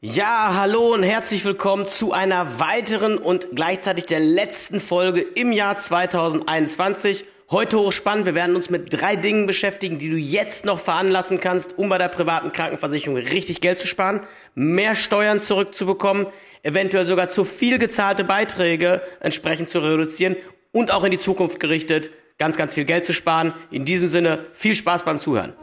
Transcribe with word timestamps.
Ja, 0.00 0.52
hallo 0.54 0.94
und 0.94 1.02
herzlich 1.02 1.44
willkommen 1.44 1.88
zu 1.88 2.12
einer 2.12 2.60
weiteren 2.60 3.18
und 3.18 3.48
gleichzeitig 3.56 4.06
der 4.06 4.20
letzten 4.20 4.80
Folge 4.80 5.22
im 5.22 5.50
Jahr 5.50 5.76
2021. 5.76 7.24
Heute 7.50 7.80
hochspannend. 7.80 8.24
Wir 8.24 8.36
werden 8.36 8.54
uns 8.54 8.70
mit 8.70 8.92
drei 8.92 9.16
Dingen 9.16 9.46
beschäftigen, 9.46 9.98
die 9.98 10.08
du 10.08 10.16
jetzt 10.16 10.64
noch 10.64 10.78
veranlassen 10.78 11.40
kannst, 11.40 11.76
um 11.78 11.88
bei 11.88 11.98
der 11.98 12.06
privaten 12.10 12.52
Krankenversicherung 12.52 13.16
richtig 13.16 13.60
Geld 13.60 13.80
zu 13.80 13.88
sparen, 13.88 14.20
mehr 14.54 14.94
Steuern 14.94 15.40
zurückzubekommen, 15.40 16.28
eventuell 16.62 17.04
sogar 17.04 17.26
zu 17.26 17.44
viel 17.44 17.80
gezahlte 17.80 18.22
Beiträge 18.22 19.02
entsprechend 19.18 19.68
zu 19.68 19.80
reduzieren 19.80 20.36
und 20.70 20.92
auch 20.92 21.02
in 21.02 21.10
die 21.10 21.18
Zukunft 21.18 21.58
gerichtet 21.58 22.10
ganz, 22.38 22.56
ganz 22.56 22.74
viel 22.74 22.84
Geld 22.84 23.04
zu 23.04 23.12
sparen. 23.12 23.52
In 23.72 23.84
diesem 23.84 24.06
Sinne 24.06 24.46
viel 24.52 24.76
Spaß 24.76 25.04
beim 25.04 25.18
Zuhören. 25.18 25.54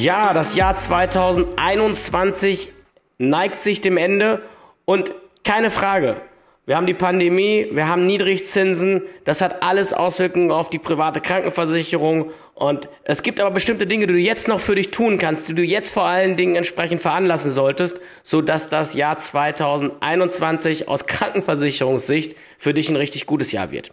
Ja, 0.00 0.32
das 0.32 0.54
Jahr 0.54 0.76
2021 0.76 2.72
neigt 3.18 3.60
sich 3.64 3.80
dem 3.80 3.96
Ende 3.96 4.40
und 4.84 5.12
keine 5.42 5.72
Frage, 5.72 6.20
wir 6.66 6.76
haben 6.76 6.86
die 6.86 6.94
Pandemie, 6.94 7.66
wir 7.72 7.88
haben 7.88 8.06
Niedrigzinsen, 8.06 9.02
das 9.24 9.40
hat 9.40 9.64
alles 9.64 9.92
Auswirkungen 9.92 10.52
auf 10.52 10.70
die 10.70 10.78
private 10.78 11.20
Krankenversicherung 11.20 12.30
und 12.54 12.88
es 13.02 13.24
gibt 13.24 13.40
aber 13.40 13.50
bestimmte 13.50 13.88
Dinge, 13.88 14.06
die 14.06 14.12
du 14.12 14.20
jetzt 14.20 14.46
noch 14.46 14.60
für 14.60 14.76
dich 14.76 14.92
tun 14.92 15.18
kannst, 15.18 15.48
die 15.48 15.54
du 15.56 15.64
jetzt 15.64 15.92
vor 15.92 16.04
allen 16.04 16.36
Dingen 16.36 16.54
entsprechend 16.54 17.02
veranlassen 17.02 17.50
solltest, 17.50 18.00
so 18.22 18.40
dass 18.40 18.68
das 18.68 18.94
Jahr 18.94 19.18
2021 19.18 20.86
aus 20.86 21.06
Krankenversicherungssicht 21.06 22.36
für 22.56 22.72
dich 22.72 22.88
ein 22.88 22.94
richtig 22.94 23.26
gutes 23.26 23.50
Jahr 23.50 23.72
wird. 23.72 23.90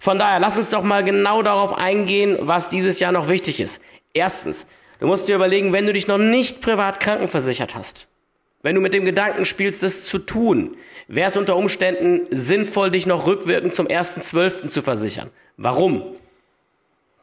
Von 0.00 0.18
daher, 0.18 0.40
lass 0.40 0.56
uns 0.56 0.70
doch 0.70 0.82
mal 0.82 1.04
genau 1.04 1.42
darauf 1.42 1.74
eingehen, 1.74 2.38
was 2.40 2.70
dieses 2.70 3.00
Jahr 3.00 3.12
noch 3.12 3.28
wichtig 3.28 3.60
ist. 3.60 3.82
Erstens, 4.14 4.66
du 5.00 5.06
musst 5.06 5.28
dir 5.28 5.36
überlegen, 5.36 5.72
wenn 5.72 5.86
du 5.86 5.92
dich 5.92 6.06
noch 6.06 6.18
nicht 6.18 6.60
privat 6.60 7.00
krankenversichert 7.00 7.74
hast, 7.74 8.08
wenn 8.62 8.74
du 8.74 8.80
mit 8.80 8.94
dem 8.94 9.04
Gedanken 9.04 9.44
spielst, 9.44 9.82
das 9.82 10.04
zu 10.04 10.18
tun, 10.18 10.76
wäre 11.08 11.28
es 11.28 11.36
unter 11.36 11.56
Umständen 11.56 12.26
sinnvoll, 12.30 12.90
dich 12.90 13.06
noch 13.06 13.26
rückwirkend 13.26 13.74
zum 13.74 13.86
1.12. 13.86 14.68
zu 14.68 14.82
versichern. 14.82 15.30
Warum? 15.56 16.02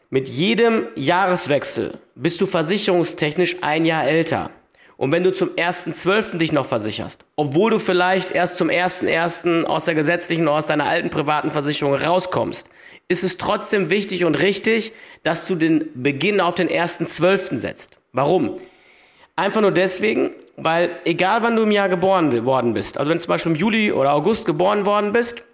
Mit 0.10 0.28
jedem 0.28 0.88
Jahreswechsel 0.96 1.98
bist 2.16 2.40
du 2.40 2.46
versicherungstechnisch 2.46 3.58
ein 3.62 3.86
Jahr 3.86 4.06
älter. 4.06 4.52
Und 4.96 5.12
wenn 5.12 5.24
du 5.24 5.34
zum 5.34 5.50
1.12. 5.50 6.38
dich 6.38 6.52
noch 6.52 6.68
versicherst, 6.68 7.26
obwohl 7.36 7.72
du 7.72 7.80
vielleicht 7.80 8.32
erst 8.32 8.58
zum 8.58 8.70
1.1. 8.70 9.64
aus 9.66 9.86
der 9.86 9.96
gesetzlichen 9.96 10.44
oder 10.44 10.58
aus 10.58 10.68
deiner 10.68 10.86
alten 10.86 11.10
privaten 11.10 11.52
Versicherung 11.52 11.96
rauskommst, 11.96 12.70
ist 13.08 13.24
es 13.24 13.38
trotzdem 13.38 13.90
wichtig 13.90 14.26
und 14.26 14.36
richtig, 14.36 14.94
dass 15.24 15.48
du 15.48 15.56
den 15.56 15.90
Beginn 15.94 16.42
auf 16.42 16.56
den 16.56 16.70
1.12. 16.70 17.58
setzt. 17.58 17.98
Warum? 18.12 18.58
Einfach 19.36 19.62
nur 19.62 19.72
deswegen, 19.72 20.32
weil 20.58 20.92
egal 21.06 21.42
wann 21.42 21.56
du 21.56 21.64
im 21.64 21.72
Jahr 21.72 21.90
geboren 21.90 22.46
worden 22.46 22.74
bist, 22.74 22.98
also 22.98 23.10
wenn 23.10 23.18
du 23.18 23.24
zum 23.24 23.30
Beispiel 23.30 23.52
im 23.52 23.58
Juli 23.58 23.92
oder 23.92 24.14
August 24.14 24.46
geboren 24.46 24.86
worden 24.86 25.12
bist, 25.12 25.46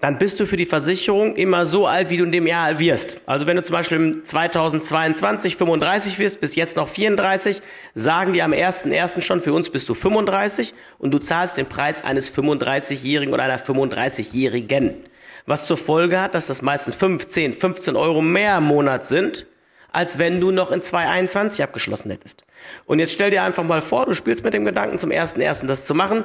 dann 0.00 0.18
bist 0.18 0.38
du 0.38 0.46
für 0.46 0.56
die 0.56 0.66
Versicherung 0.66 1.34
immer 1.36 1.66
so 1.66 1.86
alt, 1.86 2.10
wie 2.10 2.18
du 2.18 2.24
in 2.24 2.32
dem 2.32 2.46
Jahr 2.46 2.78
wirst. 2.78 3.20
Also 3.26 3.46
wenn 3.46 3.56
du 3.56 3.62
zum 3.62 3.74
Beispiel 3.74 3.96
im 3.96 4.24
2022 4.24 5.56
35 5.56 6.18
wirst, 6.18 6.40
bis 6.40 6.54
jetzt 6.56 6.76
noch 6.76 6.88
34, 6.88 7.60
sagen 7.94 8.32
die 8.32 8.42
am 8.42 8.52
1.1. 8.52 9.20
schon, 9.22 9.40
für 9.40 9.52
uns 9.52 9.70
bist 9.70 9.88
du 9.88 9.94
35 9.94 10.74
und 10.98 11.12
du 11.12 11.18
zahlst 11.18 11.56
den 11.56 11.66
Preis 11.66 12.04
eines 12.04 12.32
35-Jährigen 12.34 13.34
oder 13.34 13.44
einer 13.44 13.58
35-Jährigen. 13.58 15.04
Was 15.48 15.66
zur 15.66 15.78
Folge 15.78 16.20
hat, 16.20 16.34
dass 16.34 16.46
das 16.46 16.60
meistens 16.60 16.94
15, 16.94 17.54
15 17.54 17.96
Euro 17.96 18.20
mehr 18.20 18.58
im 18.58 18.64
Monat 18.64 19.06
sind, 19.06 19.46
als 19.90 20.18
wenn 20.18 20.40
du 20.40 20.50
noch 20.50 20.70
in 20.70 20.82
2021 20.82 21.62
abgeschlossen 21.62 22.10
hättest. 22.10 22.42
Und 22.84 22.98
jetzt 22.98 23.14
stell 23.14 23.30
dir 23.30 23.42
einfach 23.42 23.64
mal 23.64 23.80
vor, 23.80 24.04
du 24.04 24.14
spielst 24.14 24.44
mit 24.44 24.52
dem 24.52 24.66
Gedanken, 24.66 24.98
zum 24.98 25.10
ersten 25.10 25.40
ersten 25.40 25.66
das 25.66 25.86
zu 25.86 25.94
machen, 25.94 26.24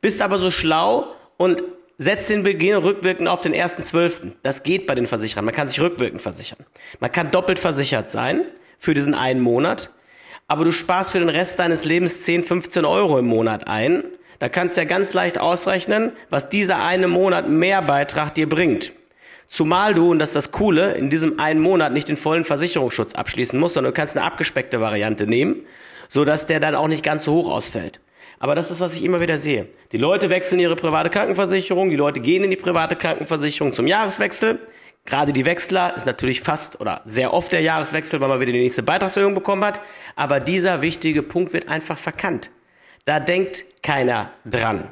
bist 0.00 0.22
aber 0.22 0.38
so 0.38 0.50
schlau 0.50 1.14
und 1.36 1.62
setzt 1.98 2.30
den 2.30 2.42
Beginn 2.42 2.76
rückwirkend 2.76 3.28
auf 3.28 3.42
den 3.42 3.52
ersten 3.52 3.82
Zwölften. 3.82 4.36
Das 4.42 4.62
geht 4.62 4.86
bei 4.86 4.94
den 4.94 5.06
Versicherern. 5.06 5.44
Man 5.44 5.54
kann 5.54 5.68
sich 5.68 5.80
rückwirkend 5.80 6.22
versichern. 6.22 6.58
Man 6.98 7.12
kann 7.12 7.30
doppelt 7.30 7.58
versichert 7.58 8.10
sein 8.10 8.44
für 8.78 8.94
diesen 8.94 9.14
einen 9.14 9.40
Monat, 9.40 9.90
aber 10.48 10.64
du 10.64 10.72
sparst 10.72 11.12
für 11.12 11.18
den 11.18 11.28
Rest 11.28 11.58
deines 11.58 11.84
Lebens 11.84 12.22
10, 12.22 12.44
15 12.44 12.86
Euro 12.86 13.18
im 13.18 13.26
Monat 13.26 13.68
ein. 13.68 14.04
Da 14.42 14.48
kannst 14.48 14.76
du 14.76 14.80
ja 14.80 14.86
ganz 14.86 15.12
leicht 15.12 15.38
ausrechnen, 15.38 16.10
was 16.28 16.48
dieser 16.48 16.82
eine 16.82 17.06
Monat 17.06 17.48
mehr 17.48 17.80
Beitrag 17.80 18.34
dir 18.34 18.48
bringt. 18.48 18.92
Zumal 19.46 19.94
du, 19.94 20.10
und 20.10 20.18
das 20.18 20.30
ist 20.30 20.34
das 20.34 20.50
Coole, 20.50 20.94
in 20.94 21.10
diesem 21.10 21.38
einen 21.38 21.60
Monat 21.60 21.92
nicht 21.92 22.08
den 22.08 22.16
vollen 22.16 22.44
Versicherungsschutz 22.44 23.14
abschließen 23.14 23.56
musst, 23.56 23.74
sondern 23.74 23.92
du 23.92 23.96
kannst 23.96 24.16
eine 24.16 24.26
abgespeckte 24.26 24.80
Variante 24.80 25.28
nehmen, 25.28 25.62
so 26.08 26.24
dass 26.24 26.46
der 26.46 26.58
dann 26.58 26.74
auch 26.74 26.88
nicht 26.88 27.04
ganz 27.04 27.24
so 27.24 27.34
hoch 27.34 27.52
ausfällt. 27.52 28.00
Aber 28.40 28.56
das 28.56 28.72
ist, 28.72 28.80
was 28.80 28.96
ich 28.96 29.04
immer 29.04 29.20
wieder 29.20 29.38
sehe. 29.38 29.68
Die 29.92 29.96
Leute 29.96 30.28
wechseln 30.28 30.58
ihre 30.58 30.74
private 30.74 31.08
Krankenversicherung, 31.08 31.90
die 31.90 31.96
Leute 31.96 32.18
gehen 32.18 32.42
in 32.42 32.50
die 32.50 32.56
private 32.56 32.96
Krankenversicherung 32.96 33.72
zum 33.72 33.86
Jahreswechsel. 33.86 34.58
Gerade 35.04 35.32
die 35.32 35.46
Wechsler 35.46 35.96
ist 35.96 36.06
natürlich 36.06 36.40
fast 36.40 36.80
oder 36.80 37.00
sehr 37.04 37.32
oft 37.32 37.52
der 37.52 37.60
Jahreswechsel, 37.60 38.20
weil 38.20 38.28
man 38.28 38.40
wieder 38.40 38.50
die 38.50 38.58
nächste 38.58 38.82
Beitragserhöhung 38.82 39.36
bekommen 39.36 39.64
hat. 39.64 39.80
Aber 40.16 40.40
dieser 40.40 40.82
wichtige 40.82 41.22
Punkt 41.22 41.52
wird 41.52 41.68
einfach 41.68 41.96
verkannt. 41.96 42.50
Da 43.04 43.20
denkt 43.20 43.64
keiner 43.82 44.30
dran. 44.44 44.90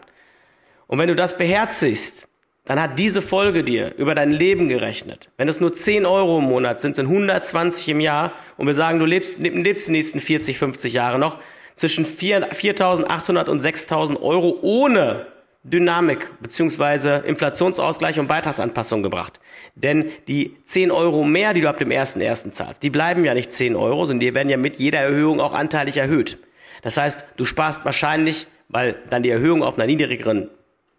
Und 0.86 0.98
wenn 0.98 1.08
du 1.08 1.14
das 1.14 1.36
beherzigst, 1.36 2.26
dann 2.64 2.80
hat 2.80 2.98
diese 2.98 3.22
Folge 3.22 3.64
dir 3.64 3.94
über 3.96 4.14
dein 4.14 4.30
Leben 4.30 4.68
gerechnet. 4.68 5.28
Wenn 5.36 5.48
es 5.48 5.60
nur 5.60 5.74
10 5.74 6.06
Euro 6.06 6.38
im 6.38 6.44
Monat 6.44 6.80
sind, 6.80 6.96
sind 6.96 7.06
120 7.06 7.88
im 7.88 8.00
Jahr 8.00 8.32
und 8.56 8.66
wir 8.66 8.74
sagen, 8.74 8.98
du 8.98 9.06
lebst, 9.06 9.38
lebst 9.38 9.88
die 9.88 9.92
nächsten 9.92 10.20
40, 10.20 10.58
50 10.58 10.92
Jahre 10.92 11.18
noch, 11.18 11.38
zwischen 11.74 12.04
4.800 12.04 13.48
und 13.48 13.60
6.000 13.60 14.20
Euro 14.20 14.58
ohne 14.62 15.26
Dynamik 15.62 16.30
beziehungsweise 16.40 17.22
Inflationsausgleich 17.26 18.18
und 18.18 18.28
Beitragsanpassung 18.28 19.02
gebracht. 19.02 19.40
Denn 19.74 20.10
die 20.28 20.56
10 20.64 20.90
Euro 20.90 21.24
mehr, 21.24 21.54
die 21.54 21.62
du 21.62 21.68
ab 21.68 21.76
dem 21.76 21.88
1.1. 21.88 22.50
zahlst, 22.50 22.82
die 22.82 22.90
bleiben 22.90 23.24
ja 23.24 23.34
nicht 23.34 23.52
10 23.52 23.76
Euro, 23.76 24.06
sondern 24.06 24.20
die 24.20 24.34
werden 24.34 24.48
ja 24.48 24.56
mit 24.56 24.76
jeder 24.76 25.00
Erhöhung 25.00 25.40
auch 25.40 25.54
anteilig 25.54 25.96
erhöht. 25.96 26.38
Das 26.82 26.96
heißt, 26.96 27.24
du 27.36 27.44
sparst 27.44 27.84
wahrscheinlich, 27.84 28.46
weil 28.68 28.96
dann 29.10 29.22
die 29.22 29.30
Erhöhungen 29.30 29.62
auf 29.62 29.76
einer 29.76 29.86
niedrigeren 29.86 30.48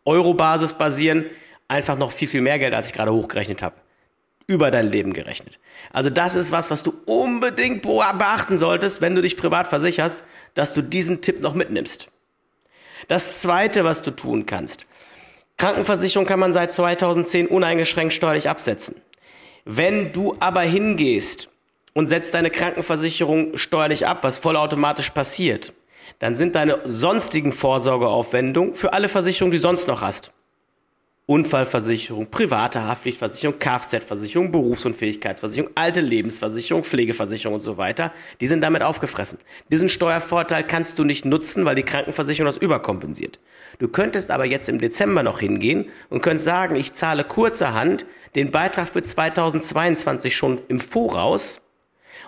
Euro-Basis 0.06 0.74
basieren, 0.74 1.26
einfach 1.68 1.98
noch 1.98 2.12
viel, 2.12 2.28
viel 2.28 2.42
mehr 2.42 2.60
Geld, 2.60 2.74
als 2.74 2.88
ich 2.88 2.94
gerade 2.94 3.14
hochgerechnet 3.14 3.62
habe. 3.62 3.76
Über 4.48 4.72
dein 4.72 4.92
Leben 4.92 5.14
gerechnet. 5.14 5.60
Also 5.94 6.10
das 6.10 6.36
ist 6.36 6.52
was, 6.52 6.72
was 6.72 6.84
du 6.84 6.94
unbedingt 7.06 7.82
beachten 7.84 8.58
solltest, 8.58 9.02
wenn 9.02 9.16
du 9.16 9.22
dich 9.22 9.38
privat 9.38 9.68
versicherst, 9.68 10.24
dass 10.56 10.74
du 10.74 10.82
diesen 10.82 11.22
Tipp 11.22 11.42
noch 11.42 11.54
mitnimmst. 11.54 12.08
Das 13.08 13.42
zweite, 13.42 13.84
was 13.84 14.02
du 14.02 14.12
tun 14.12 14.46
kannst. 14.46 14.86
Krankenversicherung 15.58 16.26
kann 16.26 16.40
man 16.40 16.54
seit 16.54 16.72
2010 16.72 17.48
uneingeschränkt 17.48 18.14
steuerlich 18.14 18.50
absetzen. 18.50 18.96
Wenn 19.64 20.12
du 20.12 20.36
aber 20.40 20.62
hingehst 20.62 21.51
und 21.94 22.08
setzt 22.08 22.34
deine 22.34 22.50
Krankenversicherung 22.50 23.58
steuerlich 23.58 24.08
ab, 24.08 24.24
was 24.24 24.38
vollautomatisch 24.38 25.10
passiert, 25.10 25.74
dann 26.20 26.36
sind 26.36 26.56
deine 26.56 26.80
sonstigen 26.86 27.52
Vorsorgeaufwendungen 27.52 28.76
für 28.76 28.94
alle 28.94 29.10
Versicherungen, 29.10 29.52
die 29.52 29.58
du 29.58 29.64
sonst 29.64 29.88
noch 29.88 30.02
hast, 30.02 30.32
Unfallversicherung, 31.28 32.28
private 32.28 32.84
Haftpflichtversicherung, 32.84 33.58
Kfz-Versicherung, 33.58 34.52
Berufsunfähigkeitsversicherung, 34.52 35.72
alte 35.76 36.02
Lebensversicherung, 36.02 36.84
Pflegeversicherung 36.84 37.56
und 37.56 37.62
so 37.62 37.78
weiter, 37.78 38.12
die 38.42 38.48
sind 38.48 38.62
damit 38.62 38.84
aufgefressen. 38.84 39.38
Diesen 39.72 39.88
Steuervorteil 39.88 40.66
kannst 40.66 41.00
du 41.00 41.06
nicht 41.06 41.24
nutzen, 41.24 41.64
weil 41.64 41.76
die 41.76 41.84
Krankenversicherung 41.84 42.52
das 42.52 42.58
überkompensiert. 42.58 43.40
Du 43.80 43.88
könntest 43.88 44.30
aber 44.30 44.46
jetzt 44.46 44.68
im 44.68 44.80
Dezember 44.80 45.24
noch 45.24 45.40
hingehen 45.40 45.86
und 46.10 46.22
könntest 46.22 46.46
sagen, 46.46 46.76
ich 46.76 46.92
zahle 46.94 47.24
kurzerhand 47.24 48.06
den 48.36 48.52
Beitrag 48.52 48.90
für 48.90 49.02
2022 49.02 50.36
schon 50.36 50.60
im 50.68 50.82
Voraus 50.82 51.62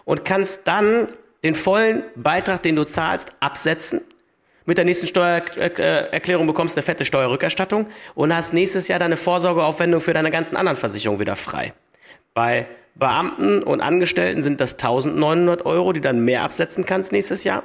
und 0.06 0.26
kannst 0.26 0.62
dann 0.66 1.08
den 1.44 1.56
vollen 1.56 2.04
Beitrag, 2.16 2.64
den 2.64 2.76
du 2.76 2.86
zahlst, 2.86 3.30
absetzen 3.40 4.02
mit 4.66 4.78
der 4.78 4.86
nächsten 4.86 5.08
Steuererklärung 5.08 6.48
bekommst 6.48 6.76
du 6.76 6.80
eine 6.80 6.86
fette 6.86 7.06
Steuerrückerstattung 7.06 7.88
und 8.16 8.36
hast 8.36 8.54
nächstes 8.54 8.88
Jahr 8.88 9.00
deine 9.00 9.18
Vorsorgeaufwendung 9.18 10.00
für 10.00 10.14
deine 10.14 10.32
ganzen 10.32 10.56
anderen 10.56 10.78
Versicherungen 10.78 11.20
wieder 11.20 11.36
frei. 11.36 11.74
Bei 12.34 12.68
Beamten 12.96 13.62
und 13.62 13.82
Angestellten 13.82 14.42
sind 14.42 14.62
das 14.62 14.74
1900 14.74 15.66
Euro, 15.66 15.92
die 15.92 16.00
dann 16.00 16.24
mehr 16.24 16.44
absetzen 16.44 16.86
kannst 16.86 17.12
nächstes 17.12 17.44
Jahr. 17.44 17.64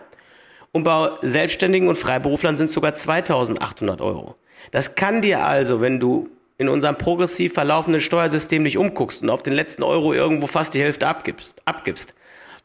Und 0.73 0.83
bei 0.83 1.11
Selbstständigen 1.23 1.89
und 1.89 1.97
Freiberuflern 1.97 2.57
sind 2.57 2.67
es 2.67 2.73
sogar 2.73 2.95
2800 2.95 4.01
Euro. 4.01 4.35
Das 4.73 4.97
kann 4.97 5.23
dir 5.23 5.45
also, 5.45 5.81
wenn 5.81 6.01
du 6.01 6.29
in 6.59 6.69
unserem 6.69 6.97
progressiv 6.99 7.55
verlaufenden 7.55 8.01
Steuersystem 8.01 8.65
nicht 8.65 8.77
umguckst 8.77 9.23
und 9.23 9.31
auf 9.31 9.45
den 9.45 9.53
letzten 9.53 9.85
Euro 9.85 10.13
irgendwo 10.13 10.49
fast 10.49 10.75
die 10.75 10.81
Hälfte 10.81 11.07
abgibst, 11.07 11.63
abgibst 11.65 12.17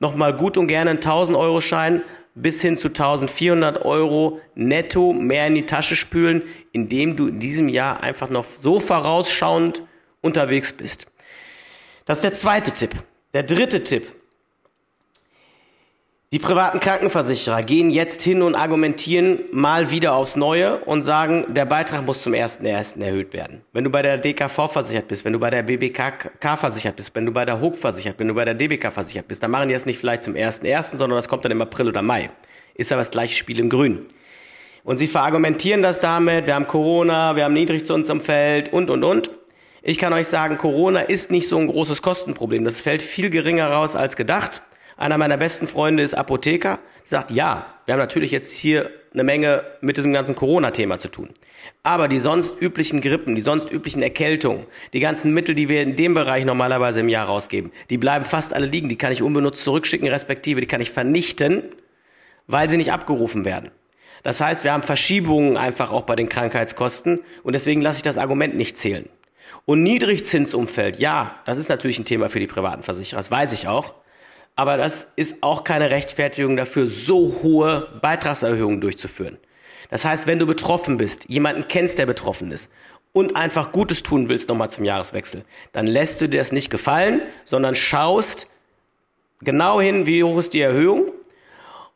nochmal 0.04 0.36
gut 0.36 0.58
und 0.58 0.68
gerne 0.68 0.92
einen 0.92 1.00
1000 1.00 1.36
Euro 1.36 1.62
Schein 1.62 2.04
bis 2.36 2.62
hin 2.62 2.78
zu 2.78 2.90
1400 2.90 3.84
Euro 3.86 4.42
netto 4.54 5.14
mehr 5.14 5.48
in 5.48 5.56
die 5.56 5.66
Tasche 5.66 5.96
spülen, 5.96 6.44
indem 6.72 7.16
du 7.16 7.28
in 7.28 7.40
diesem 7.40 7.70
Jahr 7.70 8.02
einfach 8.02 8.30
noch 8.30 8.46
so 8.46 8.80
vorausschauend 8.80 9.84
unterwegs 10.22 10.74
bist. 10.74 11.08
Das 12.06 12.20
ist 12.20 12.24
der 12.24 12.34
zweite 12.34 12.72
Tipp. 12.72 12.92
Der 13.34 13.44
dritte 13.44 13.84
Tipp. 13.84 14.08
Die 16.34 16.40
privaten 16.40 16.80
Krankenversicherer 16.80 17.62
gehen 17.62 17.92
jetzt 17.92 18.24
hin 18.24 18.42
und 18.42 18.56
argumentieren 18.56 19.42
mal 19.52 19.92
wieder 19.92 20.16
aufs 20.16 20.36
Neue 20.36 20.80
und 20.80 21.04
sagen, 21.04 21.46
der 21.54 21.66
Beitrag 21.66 22.04
muss 22.08 22.24
zum 22.24 22.34
1.1. 22.34 23.00
erhöht 23.04 23.34
werden. 23.34 23.62
Wenn 23.72 23.84
du 23.84 23.92
bei 23.92 24.02
der 24.02 24.18
DKV 24.18 24.68
versichert 24.68 25.08
bist, 25.08 25.26
wenn 25.26 25.34
du 25.34 25.40
bei 25.40 25.52
der 25.52 25.62
BBK 25.62 26.32
versichert 26.58 26.96
bist, 26.96 27.14
wenn 27.14 27.28
du 27.28 27.32
bei 27.32 27.46
der 27.46 27.62
HOG 27.62 27.78
versichert, 27.78 28.16
wenn 28.18 28.30
du 28.30 28.34
bei 28.34 28.46
der 28.46 28.56
DBK 28.56 28.92
versichert 28.92 29.28
bist, 29.28 29.44
dann 29.44 29.52
machen 29.52 29.68
die 29.68 29.76
das 29.76 29.86
nicht 29.86 30.00
vielleicht 30.00 30.24
zum 30.24 30.34
1.1., 30.34 30.98
sondern 30.98 31.18
das 31.18 31.28
kommt 31.28 31.46
dann 31.46 31.52
im 31.52 31.62
April 31.62 31.90
oder 31.90 32.02
Mai. 32.02 32.30
Ist 32.74 32.92
aber 32.92 33.02
das 33.02 33.12
gleiche 33.12 33.36
Spiel 33.36 33.60
im 33.60 33.70
Grün. 33.70 34.04
Und 34.84 34.98
sie 34.98 35.06
verargumentieren 35.06 35.84
das 35.84 36.00
damit, 36.00 36.48
wir 36.48 36.56
haben 36.56 36.66
Corona, 36.66 37.36
wir 37.36 37.44
haben 37.44 37.54
Niedrigzinsumfeld 37.54 38.74
und, 38.74 38.90
und, 38.90 39.04
und. 39.04 39.30
Ich 39.84 40.00
kann 40.00 40.14
euch 40.14 40.30
sagen, 40.30 40.58
Corona 40.58 41.02
ist 41.02 41.30
nicht 41.30 41.48
so 41.48 41.60
ein 41.60 41.68
großes 41.68 42.02
Kostenproblem. 42.02 42.64
Das 42.64 42.82
fällt 42.82 43.04
viel 43.04 43.30
geringer 43.30 43.70
raus 43.70 43.96
als 43.96 44.16
gedacht. 44.16 44.64
Einer 44.98 45.18
meiner 45.18 45.38
besten 45.38 45.68
Freunde 45.68 46.04
ist 46.04 46.14
Apotheker, 46.14 46.80
sagt, 47.04 47.32
ja, 47.32 47.66
wir 47.86 47.94
haben 47.94 48.00
natürlich 48.00 48.32
jetzt 48.32 48.52
hier 48.54 48.92
eine 49.14 49.24
Menge 49.24 49.64
mit 49.82 49.98
diesem 49.98 50.14
ganzen 50.14 50.36
Corona-Thema 50.36 50.98
zu 51.00 51.08
tun. 51.08 51.30
Aber 51.84 52.08
die 52.08 52.20
sonst 52.20 52.60
üblichen 52.60 53.02
Grippen, 53.02 53.36
die 53.36 53.42
sonst 53.42 53.72
üblichen 53.72 54.02
Erkältungen, 54.02 54.66
die 54.94 55.00
ganzen 55.00 55.34
Mittel, 55.34 55.56
die 55.56 55.70
wir 55.70 55.82
in 55.82 55.96
dem 55.96 56.14
Bereich 56.14 56.46
normalerweise 56.46 57.02
im 57.02 57.10
Jahr 57.10 57.28
rausgeben, 57.28 57.72
die 57.90 57.98
bleiben 57.98 58.26
fast 58.26 58.54
alle 58.54 58.66
liegen. 58.66 58.90
Die 58.90 58.98
kann 58.98 59.12
ich 59.12 59.22
unbenutzt 59.22 59.64
zurückschicken, 59.64 60.08
respektive 60.08 60.62
die 60.62 60.68
kann 60.68 60.82
ich 60.82 60.92
vernichten, 60.92 61.64
weil 62.48 62.70
sie 62.70 62.78
nicht 62.78 62.92
abgerufen 62.92 63.46
werden. 63.46 63.72
Das 64.24 64.40
heißt, 64.40 64.64
wir 64.64 64.72
haben 64.72 64.84
Verschiebungen 64.84 65.58
einfach 65.58 65.92
auch 65.92 66.04
bei 66.04 66.16
den 66.16 66.30
Krankheitskosten 66.30 67.20
und 67.44 67.54
deswegen 67.54 67.82
lasse 67.82 67.98
ich 67.98 68.04
das 68.04 68.18
Argument 68.18 68.56
nicht 68.56 68.78
zählen. 68.78 69.10
Und 69.66 69.84
Niedrigzinsumfeld, 69.84 70.98
ja, 70.98 71.40
das 71.46 71.58
ist 71.58 71.70
natürlich 71.70 72.00
ein 72.00 72.06
Thema 72.06 72.30
für 72.30 72.40
die 72.40 72.48
privaten 72.48 72.84
Versicherer, 72.84 73.18
das 73.18 73.32
weiß 73.32 73.54
ich 73.54 73.68
auch. 73.68 73.94
Aber 74.56 74.78
das 74.78 75.08
ist 75.16 75.38
auch 75.42 75.64
keine 75.64 75.90
Rechtfertigung 75.90 76.56
dafür, 76.56 76.88
so 76.88 77.40
hohe 77.42 77.88
Beitragserhöhungen 78.02 78.82
durchzuführen. 78.82 79.38
Das 79.90 80.06
heißt, 80.06 80.28
wenn 80.28 80.40
du 80.40 80.46
betroffen 80.46 80.98
bist, 80.98 81.26
jemanden 81.30 81.68
kennst, 81.68 81.98
der 81.98 82.06
betroffen 82.06 82.52
ist 82.52 82.72
und 83.14 83.36
einfach 83.36 83.72
Gutes 83.72 84.04
tun 84.04 84.30
willst 84.30 84.50
nochmal 84.50 84.70
zum 84.70 84.86
Jahreswechsel, 84.86 85.44
dann 85.72 85.88
lässt 85.88 86.22
du 86.22 86.28
dir 86.28 86.40
das 86.40 86.52
nicht 86.52 86.70
gefallen, 86.70 87.22
sondern 87.46 87.76
schaust 87.76 88.48
genau 89.42 89.82
hin, 89.82 90.06
wie 90.06 90.24
hoch 90.24 90.38
ist 90.38 90.54
die 90.54 90.62
Erhöhung. 90.62 91.12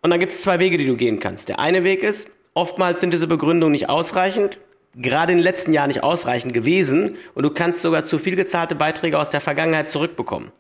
Und 0.01 0.09
dann 0.12 0.19
gibt 0.19 0.31
es 0.31 0.42
zwei 0.42 0.59
Wege, 0.59 0.77
die 0.77 0.86
du 0.86 0.95
gehen 0.95 1.19
kannst. 1.19 1.50
Der 1.50 1.59
eine 1.59 1.83
Weg 1.83 2.04
ist, 2.04 2.30
oftmals 2.54 3.01
sind 3.01 3.12
diese 3.12 3.27
Begründungen 3.27 3.71
nicht 3.71 3.89
ausreichend, 3.89 4.59
gerade 4.95 5.31
in 5.31 5.39
den 5.39 5.44
letzten 5.44 5.74
Jahren 5.74 5.89
nicht 5.89 6.04
ausreichend 6.04 6.54
gewesen 6.54 7.18
und 7.36 7.44
du 7.44 7.51
kannst 7.51 7.81
sogar 7.81 8.04
zu 8.04 8.19
viel 8.19 8.36
gezahlte 8.36 8.75
Beiträge 8.75 9.19
aus 9.19 9.30
der 9.30 9.42
Vergangenheit 9.42 9.89
zurückbekommen. 9.89 10.51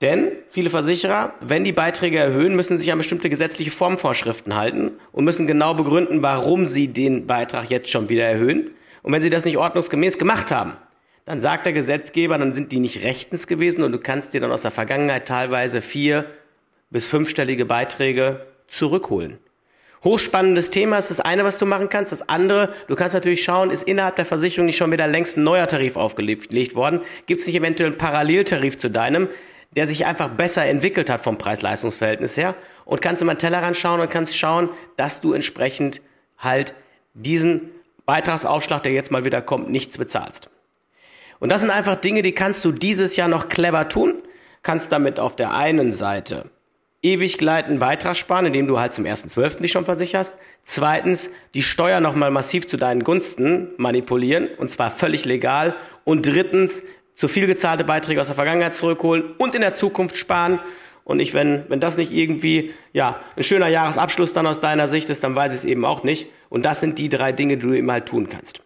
Denn 0.00 0.32
viele 0.48 0.70
Versicherer, 0.70 1.34
wenn 1.40 1.62
die 1.62 1.72
Beiträge 1.72 2.18
erhöhen, 2.18 2.56
müssen 2.56 2.78
sich 2.78 2.90
an 2.90 2.98
bestimmte 2.98 3.28
gesetzliche 3.28 3.70
Formvorschriften 3.70 4.56
halten 4.56 4.92
und 5.12 5.24
müssen 5.24 5.46
genau 5.46 5.74
begründen, 5.74 6.22
warum 6.22 6.66
sie 6.66 6.88
den 6.88 7.26
Beitrag 7.26 7.70
jetzt 7.70 7.90
schon 7.90 8.08
wieder 8.08 8.24
erhöhen. 8.24 8.70
Und 9.02 9.12
wenn 9.12 9.22
sie 9.22 9.30
das 9.30 9.44
nicht 9.44 9.58
ordnungsgemäß 9.58 10.16
gemacht 10.16 10.50
haben, 10.50 10.76
dann 11.26 11.38
sagt 11.38 11.66
der 11.66 11.74
Gesetzgeber, 11.74 12.38
dann 12.38 12.54
sind 12.54 12.72
die 12.72 12.80
nicht 12.80 13.04
rechtens 13.04 13.46
gewesen 13.46 13.82
und 13.82 13.92
du 13.92 13.98
kannst 13.98 14.32
dir 14.32 14.40
dann 14.40 14.52
aus 14.52 14.62
der 14.62 14.70
Vergangenheit 14.70 15.28
teilweise 15.28 15.82
vier 15.82 16.24
bis 16.88 17.06
fünfstellige 17.06 17.66
Beiträge 17.66 18.46
zurückholen. 18.68 19.38
Hochspannendes 20.02 20.70
Thema 20.70 20.96
ist 20.96 21.10
das 21.10 21.20
eine, 21.20 21.44
was 21.44 21.58
du 21.58 21.66
machen 21.66 21.90
kannst. 21.90 22.10
Das 22.10 22.26
andere, 22.26 22.70
du 22.88 22.96
kannst 22.96 23.12
natürlich 23.12 23.44
schauen, 23.44 23.70
ist 23.70 23.82
innerhalb 23.82 24.16
der 24.16 24.24
Versicherung 24.24 24.64
nicht 24.64 24.78
schon 24.78 24.90
wieder 24.90 25.06
längst 25.06 25.36
ein 25.36 25.44
neuer 25.44 25.66
Tarif 25.66 25.96
aufgelegt 25.96 26.74
worden? 26.74 27.00
Gibt 27.26 27.42
es 27.42 27.46
nicht 27.46 27.56
eventuell 27.56 27.90
einen 27.90 27.98
Paralleltarif 27.98 28.78
zu 28.78 28.88
deinem? 28.88 29.28
Der 29.76 29.86
sich 29.86 30.06
einfach 30.06 30.28
besser 30.28 30.64
entwickelt 30.64 31.08
hat 31.10 31.20
vom 31.20 31.38
Preis-Leistungs-Verhältnis 31.38 32.36
her 32.36 32.54
und 32.84 33.00
kannst 33.00 33.22
in 33.22 33.26
meinen 33.26 33.38
Tellerrand 33.38 33.76
schauen 33.76 34.00
und 34.00 34.10
kannst 34.10 34.36
schauen, 34.36 34.70
dass 34.96 35.20
du 35.20 35.32
entsprechend 35.32 36.00
halt 36.38 36.74
diesen 37.14 37.70
Beitragsaufschlag, 38.06 38.82
der 38.82 38.92
jetzt 38.92 39.12
mal 39.12 39.24
wieder 39.24 39.42
kommt, 39.42 39.70
nichts 39.70 39.98
bezahlst. 39.98 40.50
Und 41.38 41.50
das 41.50 41.60
sind 41.60 41.70
einfach 41.70 41.96
Dinge, 41.96 42.22
die 42.22 42.32
kannst 42.32 42.64
du 42.64 42.72
dieses 42.72 43.16
Jahr 43.16 43.28
noch 43.28 43.48
clever 43.48 43.88
tun, 43.88 44.14
kannst 44.62 44.92
damit 44.92 45.20
auf 45.20 45.36
der 45.36 45.54
einen 45.54 45.92
Seite 45.92 46.50
ewig 47.02 47.38
gleitenden 47.38 47.78
Beitrag 47.78 48.16
sparen, 48.16 48.46
indem 48.46 48.66
du 48.66 48.78
halt 48.78 48.92
zum 48.92 49.04
1.12. 49.04 49.62
dich 49.62 49.72
schon 49.72 49.84
versicherst. 49.84 50.36
Zweitens, 50.64 51.30
die 51.54 51.62
Steuer 51.62 52.00
nochmal 52.00 52.30
massiv 52.30 52.66
zu 52.66 52.76
deinen 52.76 53.04
Gunsten 53.04 53.70
manipulieren, 53.78 54.48
und 54.58 54.70
zwar 54.70 54.90
völlig 54.90 55.24
legal. 55.24 55.74
Und 56.04 56.26
drittens, 56.26 56.84
zu 57.14 57.28
viel 57.28 57.46
gezahlte 57.46 57.84
Beiträge 57.84 58.20
aus 58.20 58.28
der 58.28 58.36
Vergangenheit 58.36 58.74
zurückholen 58.74 59.34
und 59.38 59.54
in 59.54 59.60
der 59.60 59.74
Zukunft 59.74 60.16
sparen. 60.16 60.60
Und 61.04 61.20
ich, 61.20 61.34
wenn, 61.34 61.64
wenn 61.68 61.80
das 61.80 61.96
nicht 61.96 62.12
irgendwie, 62.12 62.72
ja, 62.92 63.20
ein 63.36 63.42
schöner 63.42 63.68
Jahresabschluss 63.68 64.32
dann 64.32 64.46
aus 64.46 64.60
deiner 64.60 64.88
Sicht 64.88 65.10
ist, 65.10 65.24
dann 65.24 65.34
weiß 65.34 65.52
ich 65.52 65.60
es 65.60 65.64
eben 65.64 65.84
auch 65.84 66.04
nicht. 66.04 66.28
Und 66.48 66.64
das 66.64 66.80
sind 66.80 66.98
die 66.98 67.08
drei 67.08 67.32
Dinge, 67.32 67.56
die 67.56 67.66
du 67.66 67.74
eben 67.74 67.90
halt 67.90 68.06
tun 68.06 68.28
kannst. 68.28 68.60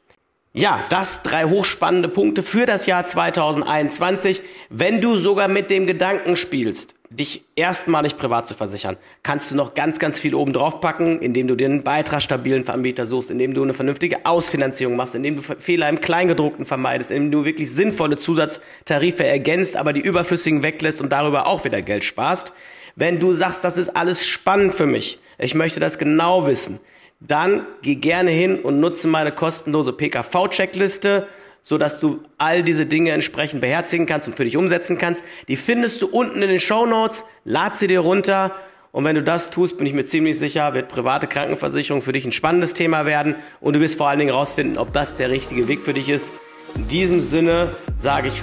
Ja, 0.52 0.84
das 0.88 1.22
drei 1.22 1.44
hochspannende 1.44 2.08
Punkte 2.08 2.44
für 2.44 2.64
das 2.64 2.86
Jahr 2.86 3.04
2021. 3.04 4.40
Wenn 4.70 5.00
du 5.00 5.16
sogar 5.16 5.48
mit 5.48 5.68
dem 5.68 5.86
Gedanken 5.86 6.36
spielst, 6.36 6.93
dich 7.16 7.44
erstmalig 7.56 8.16
privat 8.16 8.48
zu 8.48 8.54
versichern, 8.54 8.96
kannst 9.22 9.50
du 9.50 9.54
noch 9.54 9.74
ganz, 9.74 9.98
ganz 9.98 10.18
viel 10.18 10.34
oben 10.34 10.52
drauf 10.52 10.80
packen, 10.80 11.20
indem 11.20 11.46
du 11.46 11.54
dir 11.54 11.66
einen 11.66 11.82
beitragsstabilen 11.82 12.68
Anbieter 12.68 13.06
suchst, 13.06 13.30
indem 13.30 13.54
du 13.54 13.62
eine 13.62 13.74
vernünftige 13.74 14.26
Ausfinanzierung 14.26 14.96
machst, 14.96 15.14
indem 15.14 15.36
du 15.36 15.42
Fehler 15.42 15.88
im 15.88 16.00
Kleingedruckten 16.00 16.66
vermeidest, 16.66 17.10
indem 17.10 17.30
du 17.30 17.44
wirklich 17.44 17.70
sinnvolle 17.70 18.16
Zusatztarife 18.16 19.24
ergänzt, 19.24 19.76
aber 19.76 19.92
die 19.92 20.00
überflüssigen 20.00 20.62
weglässt 20.62 21.00
und 21.00 21.12
darüber 21.12 21.46
auch 21.46 21.64
wieder 21.64 21.82
Geld 21.82 22.04
sparst. 22.04 22.52
Wenn 22.96 23.18
du 23.18 23.32
sagst, 23.32 23.64
das 23.64 23.76
ist 23.76 23.90
alles 23.90 24.26
spannend 24.26 24.74
für 24.74 24.86
mich, 24.86 25.18
ich 25.38 25.54
möchte 25.54 25.80
das 25.80 25.98
genau 25.98 26.46
wissen, 26.46 26.80
dann 27.20 27.66
geh 27.82 27.94
gerne 27.94 28.30
hin 28.30 28.58
und 28.60 28.80
nutze 28.80 29.08
meine 29.08 29.32
kostenlose 29.32 29.92
PKV-Checkliste 29.92 31.26
so 31.64 31.78
dass 31.78 31.98
du 31.98 32.20
all 32.38 32.62
diese 32.62 32.86
Dinge 32.86 33.10
entsprechend 33.10 33.62
beherzigen 33.62 34.06
kannst 34.06 34.28
und 34.28 34.36
für 34.36 34.44
dich 34.44 34.56
umsetzen 34.56 34.98
kannst. 34.98 35.24
Die 35.48 35.56
findest 35.56 36.00
du 36.02 36.06
unten 36.06 36.42
in 36.42 36.48
den 36.50 36.60
Show 36.60 36.86
Notes. 36.86 37.24
Lad 37.44 37.76
sie 37.76 37.88
dir 37.88 38.00
runter. 38.00 38.54
Und 38.92 39.04
wenn 39.04 39.16
du 39.16 39.22
das 39.22 39.50
tust, 39.50 39.78
bin 39.78 39.88
ich 39.88 39.94
mir 39.94 40.04
ziemlich 40.04 40.38
sicher, 40.38 40.74
wird 40.74 40.88
private 40.88 41.26
Krankenversicherung 41.26 42.00
für 42.00 42.12
dich 42.12 42.24
ein 42.24 42.30
spannendes 42.30 42.74
Thema 42.74 43.06
werden 43.06 43.34
und 43.60 43.74
du 43.74 43.80
wirst 43.80 43.98
vor 43.98 44.08
allen 44.08 44.20
Dingen 44.20 44.30
rausfinden, 44.30 44.78
ob 44.78 44.92
das 44.92 45.16
der 45.16 45.30
richtige 45.30 45.66
Weg 45.66 45.80
für 45.80 45.94
dich 45.94 46.08
ist. 46.08 46.32
In 46.76 46.86
diesem 46.86 47.20
Sinne 47.20 47.70
sage 47.96 48.28
ich 48.28 48.42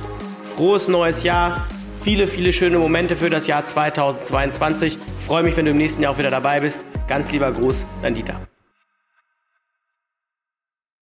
frohes 0.58 0.90
neues 0.90 1.24
Jahr, 1.24 1.66
viele, 2.04 2.28
viele 2.28 2.52
schöne 2.52 2.80
Momente 2.80 3.16
für 3.16 3.30
das 3.30 3.48
Jahr 3.48 3.64
2022. 3.64 4.98
Ich 4.98 5.26
freue 5.26 5.44
mich, 5.44 5.56
wenn 5.56 5.66
du 5.66 5.72
im 5.72 5.78
nächsten 5.78 6.02
Jahr 6.02 6.12
auch 6.12 6.18
wieder 6.18 6.32
dabei 6.32 6.60
bist. 6.60 6.86
Ganz 7.08 7.32
lieber 7.32 7.50
Gruß, 7.54 7.86
dein 8.02 8.16
Dieter. 8.16 8.42